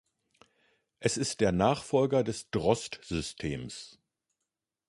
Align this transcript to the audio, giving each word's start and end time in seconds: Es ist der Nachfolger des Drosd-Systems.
Es 0.99 1.15
ist 1.15 1.41
der 1.41 1.51
Nachfolger 1.51 2.23
des 2.23 2.49
Drosd-Systems. 2.49 3.99